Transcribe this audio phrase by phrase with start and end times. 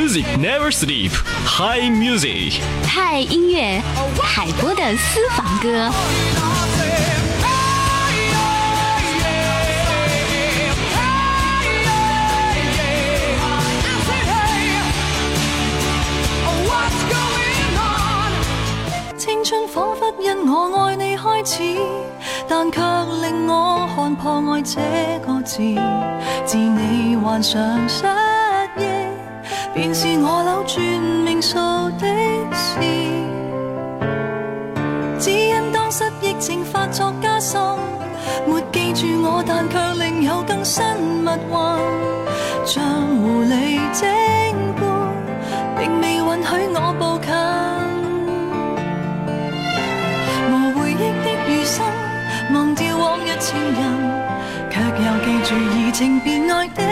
[0.00, 1.12] Music never sleep.
[1.44, 2.62] High music.
[2.86, 3.82] 嗨音乐，
[4.22, 5.90] 海波的私房歌。
[19.18, 21.76] 青春仿佛因我爱你开始，
[22.48, 22.80] 但却
[23.20, 24.80] 令我看破爱这
[25.26, 25.58] 个字，
[26.46, 28.29] 自你幻想失忆。
[29.80, 30.78] 便是我扭转
[31.24, 31.56] 命数
[31.98, 32.06] 的
[32.52, 32.78] 事，
[35.18, 37.58] 只因当失忆症发作加深，
[38.46, 40.84] 没记住我，但却另有更新
[41.24, 41.48] 密运，
[42.66, 42.84] 像
[43.22, 44.04] 狐狸精
[44.76, 44.84] 般，
[45.78, 47.32] 并未允许我步近。
[50.50, 51.80] 无回忆的余生，
[52.52, 53.80] 忘掉往日情人，
[54.68, 56.82] 却又记住移情别爱的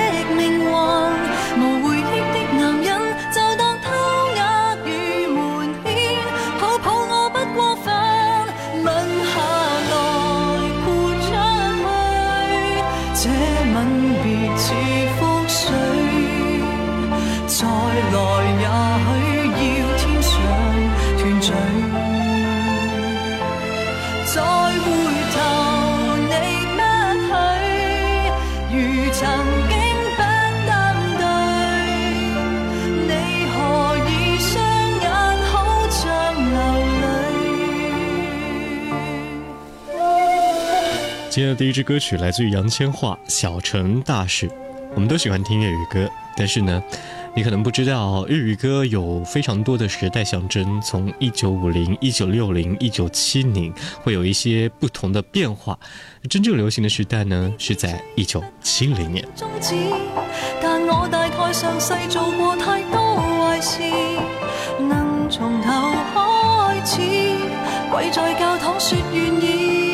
[41.38, 44.48] 今天的第一支歌曲来自于杨千嬅《小城大事》。
[44.96, 46.82] 我们都喜欢听粤语歌，但是呢，
[47.32, 50.80] 你可能不知道粤语歌有非常多的时代象征。
[50.80, 53.72] 从一九五零、一九六零、一九七零，
[54.02, 55.78] 会有一些不同的变化。
[56.28, 59.24] 真正流行的时代呢，是在一九七零年。
[60.60, 63.80] 但我大概上世做过太多坏事，
[64.80, 65.70] 能从头
[66.12, 67.00] 开始，
[67.92, 69.87] 跪在教堂说愿意。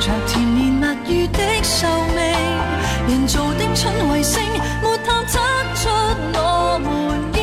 [0.00, 2.18] 着甜言蜜语的寿命。
[3.06, 4.42] 人造的春卫星，
[4.82, 5.38] 没探测
[5.74, 5.90] 出
[6.32, 6.88] 我们
[7.34, 7.38] 已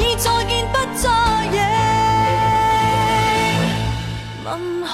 [0.00, 1.04] 已再见不再
[1.52, 1.58] 影。
[4.44, 4.48] 吻
[4.86, 4.90] 下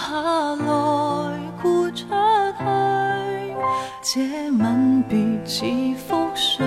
[0.67, 0.69] 来，
[1.63, 2.03] 豁出
[2.59, 2.61] 去，
[4.03, 4.11] 这
[4.51, 4.61] 吻
[5.09, 5.13] 别
[5.45, 5.55] 似
[6.09, 6.67] 覆水。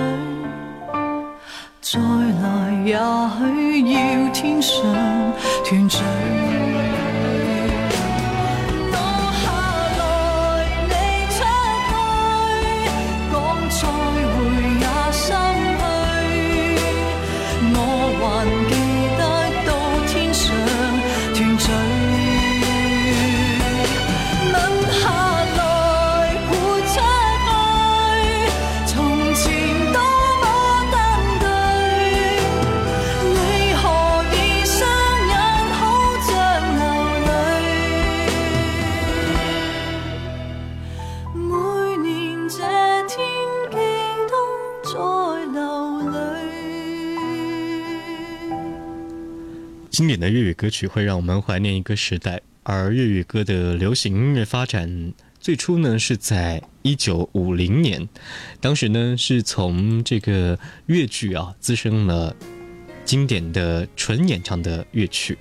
[1.82, 2.42] 再来，
[2.86, 3.96] 也许要
[4.32, 4.80] 天上
[5.64, 5.98] 团聚。
[49.92, 58.08] 经典的粤语歌曲会让我们怀念一个时代，而粤语歌的流行音乐发展最初呢是在一九五零年，
[58.58, 62.34] 当时呢是从这个粤剧啊滋生了
[63.04, 65.36] 经典的纯演唱的乐曲，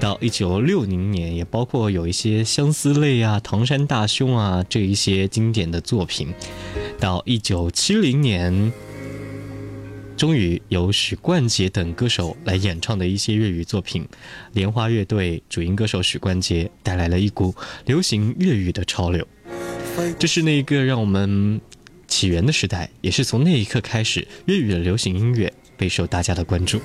[0.00, 6.34] 到一九六零年也包括有一些相思泪啊、唐山大兄啊这一些经典的作品，
[6.98, 8.72] 到一九七零年。
[10.16, 14.06] 终于由许冠杰等歌手来演唱的一些粤语作品，
[14.52, 17.54] 莲花乐队主音歌手许冠杰带来了一股
[17.86, 19.26] 流行粤语的潮流。
[20.18, 21.60] 这是那一个让我们
[22.06, 26.80] 起源的时代，也是从那一刻开始，粤语的流行音乐备受大家的关注。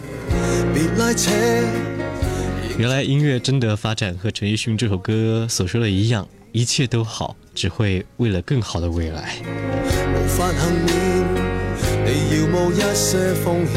[2.77, 9.35] 原来音乐真的发展和陈奕迅这首歌所说的一样，一切都好，只会为了更好的未来。
[12.11, 13.75] 你要冒一些风险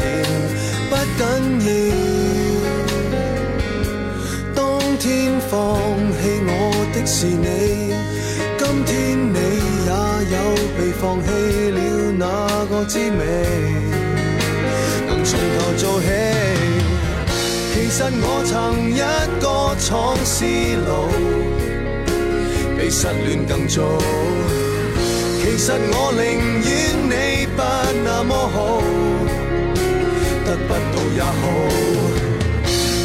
[0.89, 1.21] 不紧
[1.67, 1.69] 要，
[4.55, 4.57] 当
[4.97, 5.03] 天
[5.51, 5.51] 放
[6.17, 6.51] 弃我
[6.95, 7.93] 的是你，
[8.57, 8.91] 今天
[9.31, 9.37] 你
[9.85, 9.91] 也
[10.33, 10.35] 有
[10.75, 10.79] 被。
[10.99, 11.27] 放弃
[11.69, 11.77] 了。
[12.17, 12.25] 那
[12.67, 13.21] 个滋味，
[15.05, 16.07] 能从头做起。
[17.73, 18.51] 其实我曾
[18.89, 19.01] 一
[19.41, 19.45] 个
[19.77, 20.33] 闯思
[20.87, 20.89] 路，
[22.77, 23.81] 比失恋更早。
[25.41, 26.21] 其实我宁
[26.63, 26.71] 愿
[27.09, 27.13] 你
[27.55, 27.59] 不
[28.03, 28.81] 那么好，
[30.45, 31.31] 得不到也好。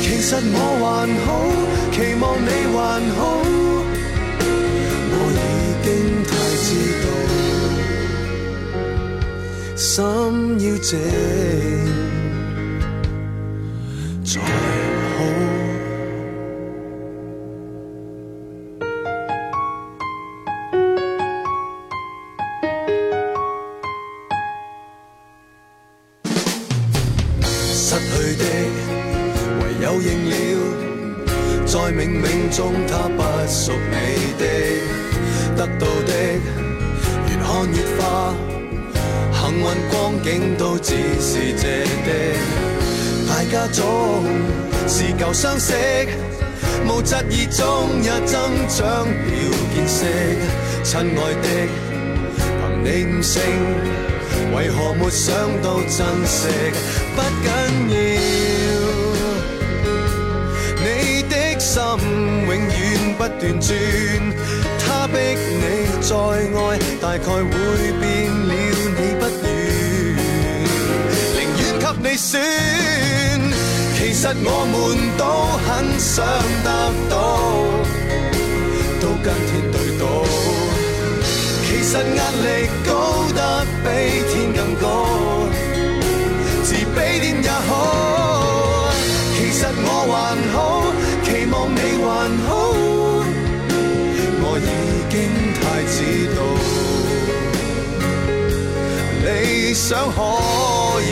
[0.02, 0.86] 其实我还
[1.24, 1.28] 好，
[1.92, 2.76] 期望你还
[3.16, 3.20] 好，
[5.12, 5.40] 我已
[5.84, 5.86] 经
[6.28, 6.30] 太
[6.64, 6.68] 知
[7.02, 7.06] 道，
[9.76, 9.86] 心
[10.60, 10.88] 要静
[49.78, 50.02] 見識，
[50.82, 51.46] 親愛的，
[52.58, 52.86] 凭你
[53.16, 53.40] 悟性。
[54.54, 55.96] 為何沒想到珍
[56.26, 56.48] 惜？
[57.14, 57.46] 不緊
[57.94, 57.96] 要，
[60.82, 60.86] 你
[61.28, 61.74] 的心
[62.46, 63.72] 永遠不斷轉，
[64.80, 65.62] 他逼你
[66.00, 66.58] 再愛，
[67.00, 67.52] 大概會
[68.00, 68.02] 變
[68.48, 68.50] 了
[68.96, 69.46] 你不願，
[71.36, 72.32] 寧願給你选。
[73.96, 74.76] 其實我們
[75.16, 75.22] 都
[75.64, 75.66] 很
[75.98, 76.16] 想
[76.64, 76.68] 得
[77.08, 77.14] 到，
[79.28, 80.02] 跟天对赌。
[81.66, 82.46] 其实压力
[82.86, 82.90] 高
[83.34, 83.38] 得
[83.84, 83.86] 比
[84.30, 84.86] 天更高，
[86.64, 87.70] 自卑点也好。
[89.36, 90.16] 其实我还
[90.54, 90.56] 好，
[91.24, 92.06] 期望你还
[92.46, 92.48] 好，
[94.40, 94.70] 我已
[95.12, 95.14] 经
[95.60, 95.96] 太知
[96.34, 96.38] 道，
[99.26, 99.28] 理
[99.74, 100.18] 想可
[101.02, 101.04] 以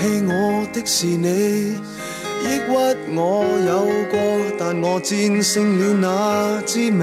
[0.00, 1.26] 棄我的是你，
[2.44, 2.68] 抑郁
[3.16, 3.18] 我
[3.66, 3.70] 有
[4.10, 4.16] 过，
[4.58, 6.06] 但我战胜了那
[6.62, 7.02] 滋味。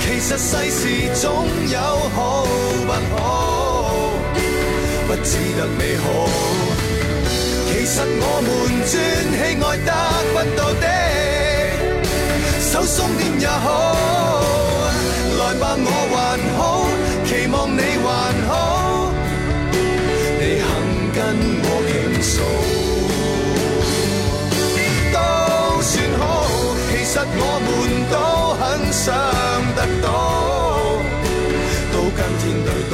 [0.00, 0.80] 其实世事
[1.20, 1.24] 总
[1.70, 1.78] 有
[2.14, 2.46] 好
[2.86, 3.18] 不好，
[5.08, 6.04] 不只得美好。
[7.66, 8.48] 其实我们
[8.86, 8.92] 专
[9.34, 9.90] 喜爱得
[10.32, 10.86] 不到的，
[12.60, 13.93] 手松点也好。
[27.36, 27.68] 我们
[28.10, 28.14] 都
[28.60, 28.62] 很
[28.92, 29.04] 想
[29.74, 30.06] 得到，
[31.92, 32.92] 都跟天对赌。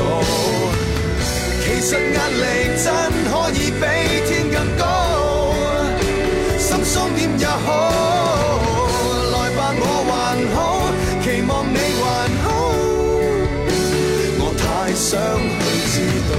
[1.62, 2.43] 其实压力
[2.82, 2.87] 真
[3.31, 3.82] 可以比
[4.29, 4.82] 天更高，
[6.59, 7.69] 心松点也好。
[9.32, 10.12] 来吧，我还
[10.55, 10.59] 好，
[11.23, 12.03] 期望你还
[12.44, 12.47] 好，
[14.38, 14.62] 我太
[14.94, 15.09] 想
[15.61, 15.94] 去知
[16.29, 16.33] 道。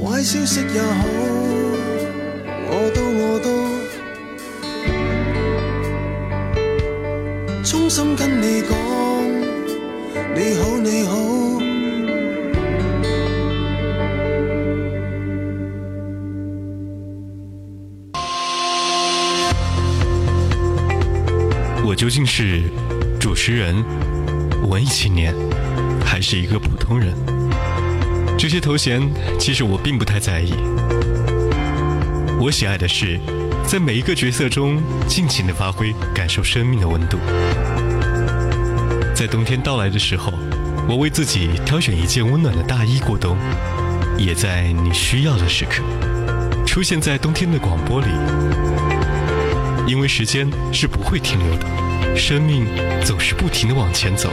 [0.00, 1.04] 坏消息也好，
[7.70, 8.74] 衷心跟你講，
[10.34, 11.18] 你好你好。
[21.84, 22.62] 我究竟是
[23.20, 23.84] 主持人、
[24.66, 25.34] 文艺青年，
[26.02, 27.12] 还是一个普通人？
[28.38, 29.02] 这些头衔
[29.38, 30.54] 其实我并不太在意。
[32.40, 33.20] 我喜爱的是，
[33.68, 37.18] 在每一个角色中尽情的发挥，感受生命的温度。
[39.14, 40.32] 在冬天到来的时候，
[40.88, 43.36] 我为自己挑选一件温暖的大衣过冬，
[44.16, 45.82] 也在你需要的时刻，
[46.64, 48.06] 出现在冬天的广播里。
[49.86, 51.66] 因为时间是不会停留的，
[52.16, 52.66] 生命
[53.04, 54.30] 总是不停的往前走。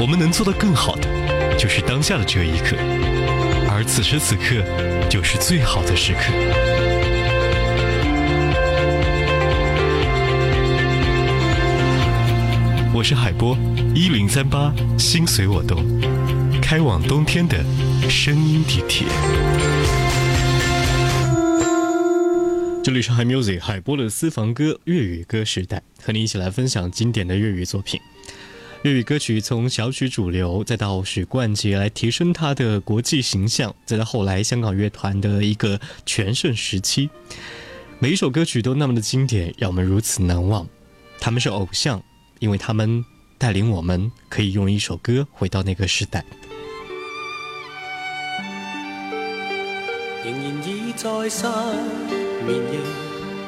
[0.00, 1.08] 我们能做的更好的，
[1.56, 2.76] 就是当下的这一刻，
[3.70, 4.56] 而此时此刻
[5.08, 6.67] 就是最好的时刻。
[12.98, 13.56] 我是海波，
[13.94, 15.86] 一零三八，心随我动，
[16.60, 17.56] 开往冬天的
[18.10, 19.06] 声音地铁。
[22.82, 28.00] 这里是海 music 海波的私房歌粤语歌时代，和你一起来分享经典的粤语作品。
[28.82, 37.08] 粤语歌曲从小曲主流，再到许冠杰来提升他的国际形象，再到后来香港乐团的一个全盛时期，
[38.00, 40.66] 每一首歌曲都那么的经典，让我们如此难忘。
[41.20, 42.02] 他们是偶像，
[42.38, 43.04] 因为他们
[43.36, 46.24] 带领我们可以用一首歌回到那个时代。
[50.24, 51.46] 仍然倚在失
[52.46, 52.78] 眠夜，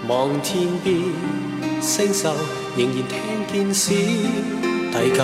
[0.09, 0.97] 望天边
[1.81, 2.29] 星宿，
[2.77, 3.15] 仍然听
[3.53, 3.93] 见小
[4.93, 5.19] 提琴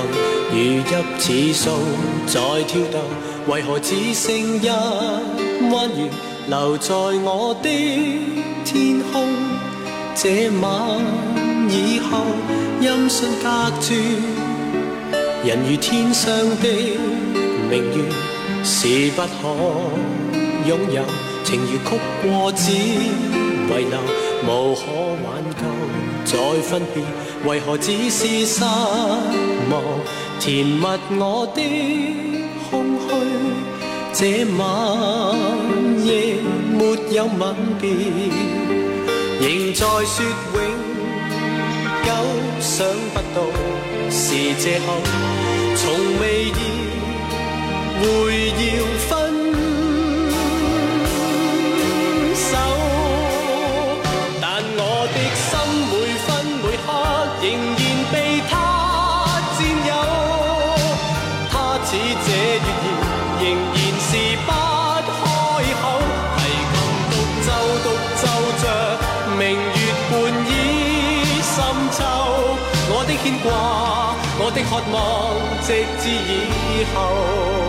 [0.53, 0.83] 如
[1.19, 1.71] 泣似诉
[2.27, 3.01] 在跳动，
[3.49, 4.69] 为何只剩一
[5.73, 6.11] 弯月
[6.49, 7.69] 留在我的
[8.65, 9.27] 天空？
[10.15, 12.25] 这晚以后，
[12.81, 13.95] 音讯隔绝，
[15.45, 16.69] 人如天上的
[17.71, 17.99] 明月，
[18.65, 19.27] 是不可
[20.67, 21.03] 拥有。
[21.45, 21.89] 情如曲
[22.23, 22.75] 过只遗
[23.69, 23.99] 留，
[24.45, 24.81] 无可
[25.25, 25.63] 挽救。
[26.25, 26.33] 再
[26.63, 27.03] 分别，
[27.49, 29.83] 为何只是失望？
[30.41, 30.85] 填密
[31.19, 31.63] 我的
[32.69, 33.09] 空虚，
[34.13, 34.59] 这晚
[36.05, 36.37] 夜
[36.73, 36.81] 没
[37.15, 37.89] 有吻别，
[39.41, 40.57] 仍在说永
[42.61, 43.43] 想不到
[44.11, 44.85] 是借口，
[45.77, 46.53] 从未意
[48.01, 48.05] 会
[48.51, 49.46] 要分。
[74.57, 77.66] 的渴望，直至以后。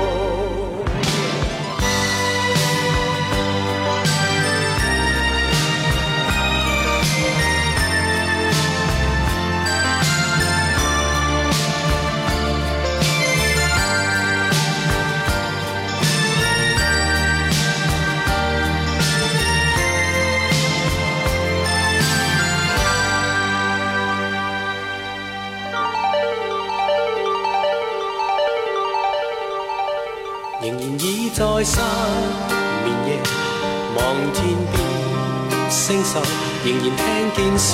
[36.67, 37.00] 仍然听
[37.33, 37.69] 见小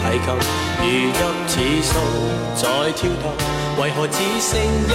[0.00, 0.26] 提琴
[0.80, 0.88] 如
[1.46, 1.92] 泣似诉
[2.56, 3.24] 在跳动。
[3.76, 4.90] 为何只剩一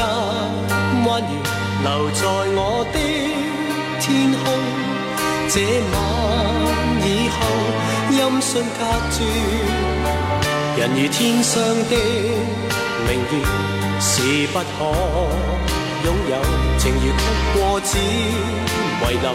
[1.08, 1.28] 弯月
[1.84, 2.22] 留在
[2.56, 2.60] 我
[2.92, 2.98] 的
[4.00, 4.42] 天空？
[5.50, 5.54] 这
[5.92, 5.96] 晚
[7.06, 7.38] 以后，
[8.10, 8.82] 音讯隔
[9.12, 9.18] 绝，
[10.82, 11.94] 人如天上的
[13.06, 13.34] 明月，
[14.00, 14.66] 是不可。
[16.06, 16.34] 拥有
[16.80, 17.14] 情如曲
[17.54, 17.92] 过只
[19.04, 19.28] 遗留，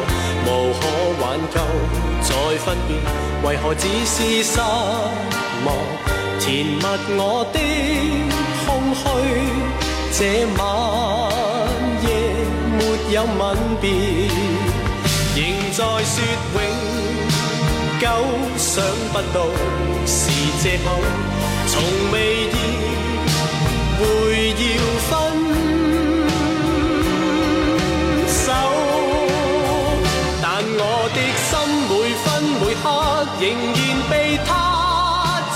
[0.47, 0.83] 无可
[1.21, 1.56] 挽救。
[2.23, 2.30] 再
[2.64, 2.90] 分别，
[3.47, 4.59] 为何只是失
[5.64, 5.68] 望？
[6.40, 6.83] 填密
[7.16, 7.59] 我的
[8.66, 9.02] 空虚。
[10.12, 10.18] 这
[10.56, 10.61] 晚
[12.02, 12.06] 夜
[12.78, 12.80] 没
[13.12, 13.42] 有吻
[13.80, 13.85] 别，
[15.35, 15.38] 仍
[15.73, 16.14] 在说
[16.54, 16.56] 永
[18.00, 18.02] 久。
[18.56, 19.37] 想不到
[20.06, 20.30] 是
[20.62, 20.87] 借口，
[21.66, 21.73] 从
[22.12, 22.54] 未意
[23.99, 24.02] 会
[24.50, 24.54] 要
[25.09, 25.74] 分。
[33.41, 33.76] 仍然
[34.09, 34.49] 被他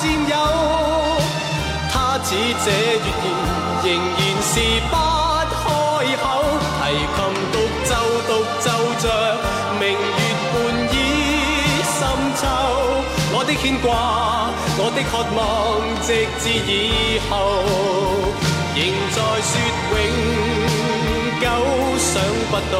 [0.00, 0.34] 占有，
[1.90, 3.26] 他似这月言，
[3.84, 3.86] 仍
[4.18, 4.52] 然是
[4.90, 4.94] 不
[5.54, 5.64] 开
[6.22, 6.24] 口。
[6.80, 6.82] 提
[7.14, 7.18] 琴
[7.52, 7.54] 独
[7.84, 7.90] 奏
[8.26, 8.30] 独
[8.60, 8.66] 奏
[8.98, 9.04] 着
[9.78, 10.20] 明月
[10.52, 10.54] 半
[10.92, 10.94] 倚
[11.84, 11.98] 深
[12.36, 12.42] 秋，
[13.32, 13.86] 我的牵挂，
[14.78, 15.38] 我的渴望，
[16.02, 16.08] 直
[16.40, 17.32] 至以后，
[18.74, 18.78] 仍
[19.14, 19.50] 在说
[19.92, 19.96] 永
[21.40, 21.44] 久。
[21.98, 22.12] 想
[22.50, 22.74] 不到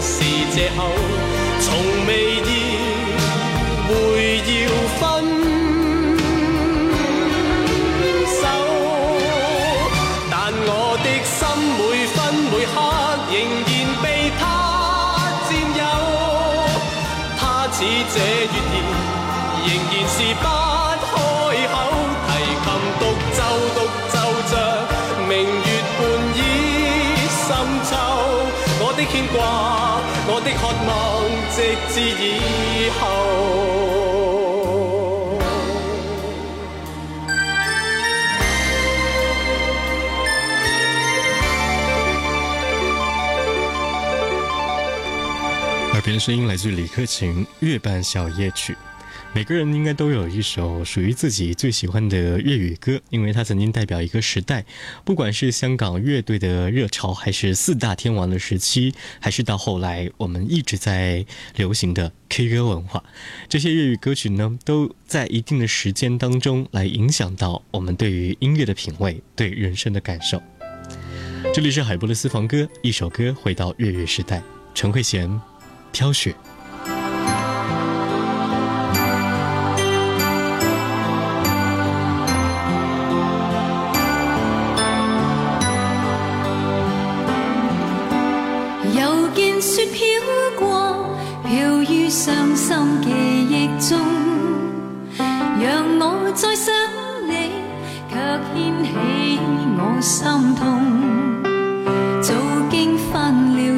[0.00, 0.12] 是
[0.54, 0.78] 借口，
[1.60, 1.66] 从
[2.06, 2.61] 未意。
[3.88, 5.61] 会要分。
[29.04, 30.92] 的牵挂，我的渴望，
[31.50, 31.56] 直
[31.92, 33.02] 至以后。
[45.92, 48.72] 耳边声音来自李克勤《月半小夜曲》。
[49.34, 54.62] 每个人应该都有一首属于自己最喜欢的粤语歌，因为它曾经代表一个时代。
[55.06, 61.24] 不管是香港乐队的热潮，还是四大天王的时期，还是到后来我们一直在
[61.56, 63.02] 流行的 K 歌文化，
[63.48, 70.42] 这些粤语歌曲呢，都在一定的时间当中来影响到我们对于音乐的品味，对人生的感受。
[71.54, 74.42] 这里是海波的私房歌，一首歌回到粤语时代，
[74.74, 75.40] 陈慧娴，
[75.90, 76.34] 飘雪。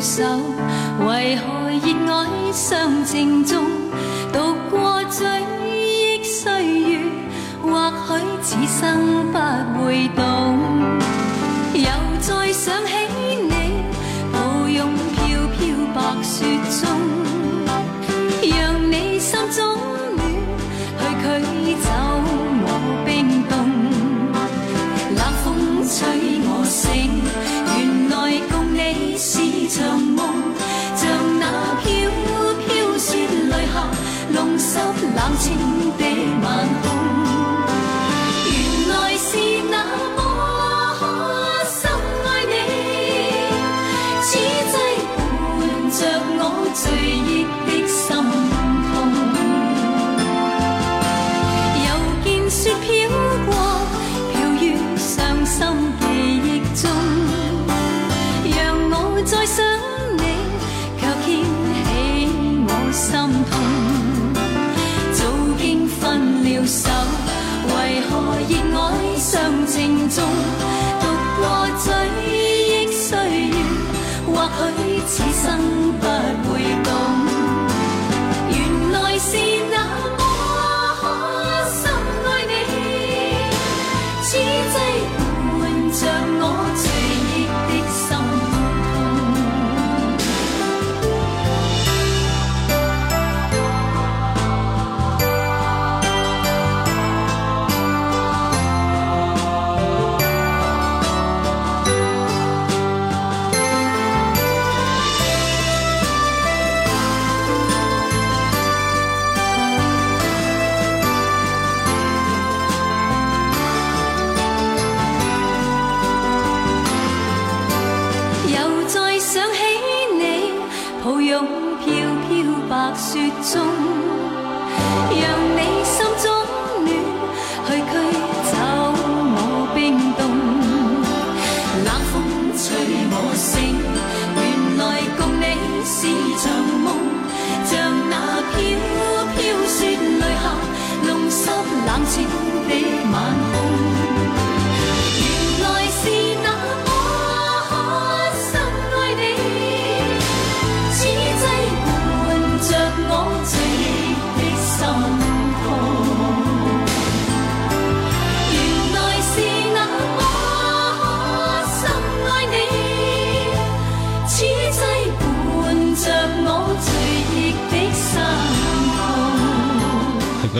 [0.04, 0.22] 手，
[1.08, 3.64] 为何热爱相正中？
[4.34, 5.26] 度过追
[5.66, 7.00] 忆岁月，
[7.62, 9.38] 或许此生不
[9.82, 10.43] 会懂。
[35.36, 35.56] 千
[35.98, 36.04] 的
[36.42, 36.93] 晚风
[74.48, 75.58] 或许此生
[76.00, 76.06] 不
[76.52, 77.33] 会懂。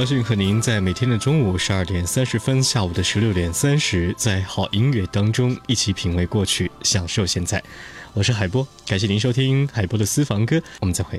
[0.05, 7.65] 高兴和您在每天的中午十二点三十分、下午的十六点三十，在好音乐当中一起品味过去，享受现在。
[8.13, 11.19] 我是海波，感谢您收听海波的私房歌，我们再会。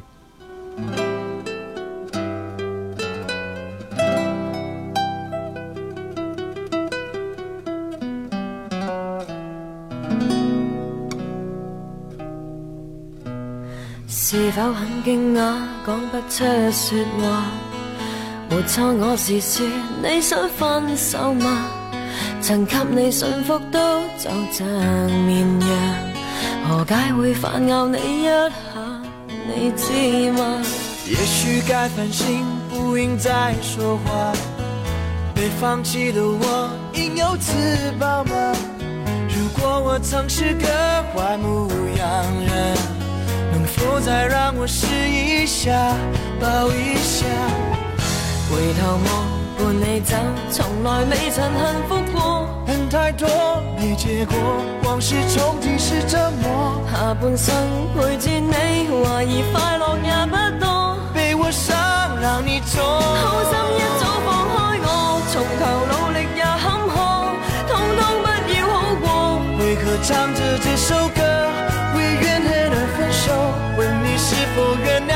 [14.08, 17.52] 是否很惊讶，讲不出说话？
[18.49, 19.65] 没错，我是说
[20.03, 21.67] 你想分手吗？
[22.41, 24.67] 曾给你驯服都就像
[25.25, 25.69] 绵羊，
[26.69, 28.51] 何解会反咬你一下？
[29.47, 30.62] 你知吗？
[31.08, 34.31] 也许该反省，不应再说话。
[35.34, 37.51] 被放弃的我，应有自
[37.99, 38.53] 保吗？
[39.27, 40.67] 如果我曾是个
[41.13, 42.08] 坏牧羊
[42.45, 42.77] 人，
[43.51, 45.71] 能否再让我试一下，
[46.39, 47.25] 抱一下？
[48.56, 49.06] 回头望，
[49.58, 50.15] 伴你走，
[50.50, 52.48] 从来未曾幸福过。
[52.65, 53.28] 恨太多，
[53.78, 54.34] 没结果，
[54.86, 56.80] 往事重提是折磨。
[56.89, 57.54] 下半生
[57.94, 60.98] 陪住你，怀疑快乐也不多。
[61.13, 61.76] 被我伤，
[62.22, 62.82] 让你痛。
[62.82, 64.88] 好心一早放开我，
[65.34, 66.96] 从头努力也坎坷，
[67.68, 69.06] 通通不要好过。
[69.60, 71.20] 为何唱着这首歌，
[71.98, 73.26] 为怨恨而分手？
[73.78, 75.14] 问你是否原谅？